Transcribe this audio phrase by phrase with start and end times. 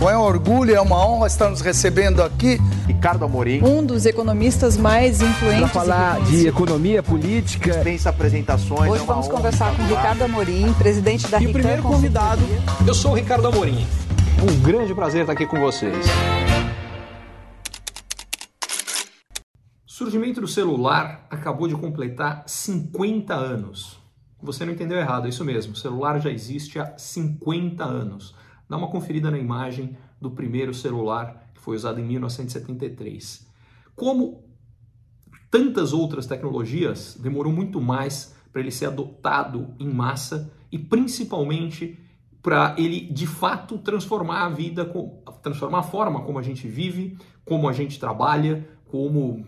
[0.00, 2.56] Bom, é um orgulho, é uma honra estar nos recebendo aqui.
[2.86, 3.62] Ricardo Amorim.
[3.62, 5.60] Um dos economistas mais influentes.
[5.60, 7.70] Para falar de economia política.
[7.70, 8.90] Dispensa apresentações.
[8.90, 12.40] Hoje é vamos conversar com Ricardo Amorim, presidente da E o primeiro convidado,
[12.88, 13.86] eu sou o Ricardo Amorim.
[14.42, 16.06] Um grande prazer estar aqui com vocês.
[19.86, 24.00] O surgimento do celular acabou de completar 50 anos.
[24.42, 25.74] Você não entendeu errado, é isso mesmo.
[25.74, 28.34] O celular já existe há 50 anos.
[28.70, 33.44] Dá uma conferida na imagem do primeiro celular que foi usado em 1973.
[33.96, 34.44] Como
[35.50, 41.98] tantas outras tecnologias, demorou muito mais para ele ser adotado em massa e principalmente
[42.40, 44.88] para ele de fato transformar a vida,
[45.42, 49.44] transformar a forma como a gente vive, como a gente trabalha, como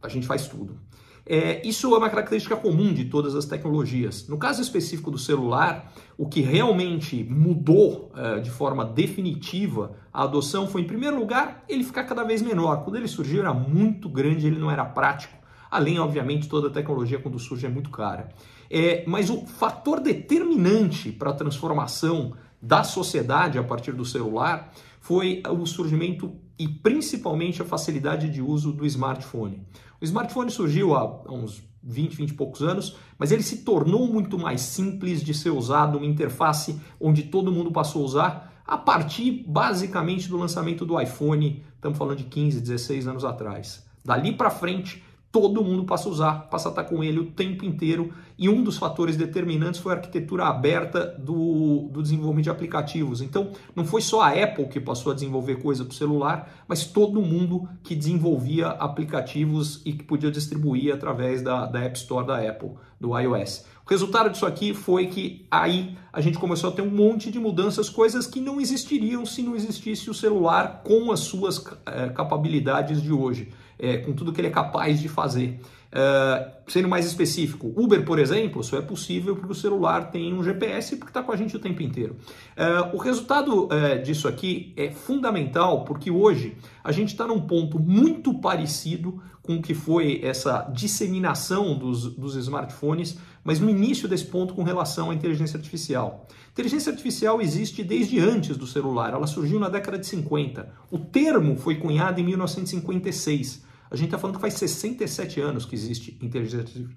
[0.00, 0.80] a gente faz tudo.
[1.24, 4.26] É, isso é uma característica comum de todas as tecnologias.
[4.26, 10.66] No caso específico do celular, o que realmente mudou é, de forma definitiva a adoção
[10.66, 12.84] foi, em primeiro lugar, ele ficar cada vez menor.
[12.84, 15.36] Quando ele surgiu era muito grande, ele não era prático.
[15.70, 18.28] Além, obviamente, toda a tecnologia quando surge é muito cara.
[18.70, 25.42] É, mas o fator determinante para a transformação da sociedade a partir do celular foi
[25.50, 29.66] o surgimento e principalmente a facilidade de uso do smartphone.
[30.00, 34.38] O smartphone surgiu há uns 20, 20 e poucos anos, mas ele se tornou muito
[34.38, 39.44] mais simples de ser usado, uma interface onde todo mundo passou a usar a partir
[39.44, 43.84] basicamente do lançamento do iPhone, estamos falando de 15, 16 anos atrás.
[44.04, 45.02] Dali para frente,
[45.32, 48.12] todo mundo passa a usar, passa a estar com ele o tempo inteiro.
[48.38, 53.22] E um dos fatores determinantes foi a arquitetura aberta do, do desenvolvimento de aplicativos.
[53.22, 56.84] Então, não foi só a Apple que passou a desenvolver coisa para o celular, mas
[56.84, 62.38] todo mundo que desenvolvia aplicativos e que podia distribuir através da, da App Store da
[62.38, 63.64] Apple, do iOS.
[63.84, 67.38] O resultado disso aqui foi que aí a gente começou a ter um monte de
[67.38, 73.02] mudanças, coisas que não existiriam se não existisse o celular com as suas é, capabilidades
[73.02, 73.52] de hoje
[73.82, 75.60] é, com tudo que ele é capaz de fazer.
[75.92, 80.42] Uh, sendo mais específico, Uber, por exemplo, só é possível porque o celular tem um
[80.42, 82.16] GPS porque está com a gente o tempo inteiro.
[82.56, 87.78] Uh, o resultado uh, disso aqui é fundamental porque hoje a gente está num ponto
[87.78, 94.24] muito parecido com o que foi essa disseminação dos, dos smartphones, mas no início desse
[94.24, 96.26] ponto com relação à inteligência artificial.
[96.52, 100.72] Inteligência artificial existe desde antes do celular, ela surgiu na década de 50.
[100.90, 103.71] O termo foi cunhado em 1956.
[103.92, 106.88] A gente está falando que faz 67 anos que existe inteligência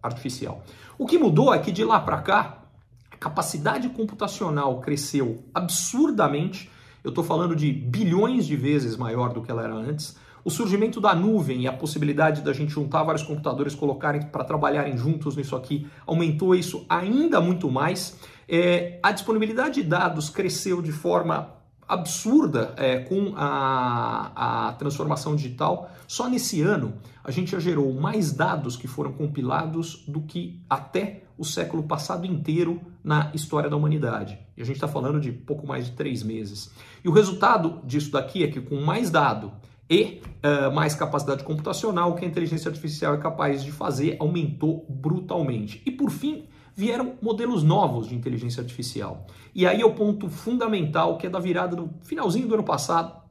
[0.00, 0.62] artificial.
[0.96, 2.62] O que mudou é que de lá para cá,
[3.10, 6.70] a capacidade computacional cresceu absurdamente.
[7.02, 10.16] Eu estou falando de bilhões de vezes maior do que ela era antes.
[10.44, 14.96] O surgimento da nuvem e a possibilidade da gente juntar vários computadores, colocarem para trabalharem
[14.96, 18.16] juntos nisso aqui, aumentou isso ainda muito mais.
[18.48, 21.53] É, a disponibilidade de dados cresceu de forma
[21.88, 25.90] absurda é, com a, a transformação digital.
[26.06, 31.22] Só nesse ano a gente já gerou mais dados que foram compilados do que até
[31.36, 34.38] o século passado inteiro na história da humanidade.
[34.56, 36.72] E a gente está falando de pouco mais de três meses.
[37.04, 39.52] E o resultado disso daqui é que com mais dado
[39.88, 44.86] e uh, mais capacidade computacional, o que a inteligência artificial é capaz de fazer aumentou
[44.88, 45.82] brutalmente.
[45.84, 46.46] E por fim,
[46.76, 49.26] vieram modelos novos de inteligência artificial.
[49.54, 53.22] E aí é o ponto fundamental que é da virada do finalzinho do ano passado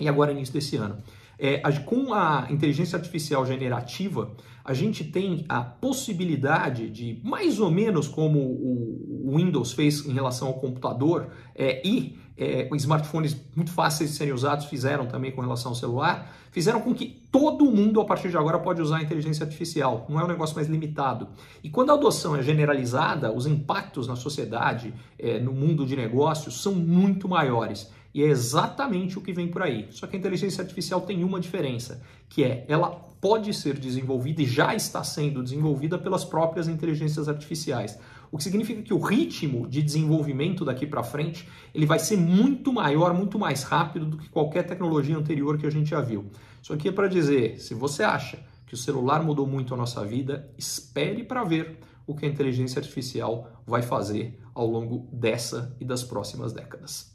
[0.00, 0.98] e agora início desse ano.
[1.38, 4.30] É, com a inteligência artificial generativa,
[4.64, 10.48] a gente tem a possibilidade de, mais ou menos como o Windows fez em relação
[10.48, 15.72] ao computador, é, e é, smartphones muito fáceis de serem usados fizeram também com relação
[15.72, 19.44] ao celular, fizeram com que todo mundo a partir de agora pode usar a inteligência
[19.44, 21.28] artificial, não é um negócio mais limitado.
[21.62, 26.60] E quando a adoção é generalizada, os impactos na sociedade, é, no mundo de negócios,
[26.60, 27.90] são muito maiores.
[28.16, 29.88] E é exatamente o que vem por aí.
[29.90, 32.00] Só que a inteligência artificial tem uma diferença,
[32.30, 32.88] que é ela
[33.20, 37.98] pode ser desenvolvida e já está sendo desenvolvida pelas próprias inteligências artificiais.
[38.32, 42.72] O que significa que o ritmo de desenvolvimento daqui para frente ele vai ser muito
[42.72, 46.30] maior, muito mais rápido do que qualquer tecnologia anterior que a gente já viu.
[46.62, 50.02] Isso aqui é para dizer, se você acha que o celular mudou muito a nossa
[50.06, 55.84] vida, espere para ver o que a inteligência artificial vai fazer ao longo dessa e
[55.84, 57.14] das próximas décadas.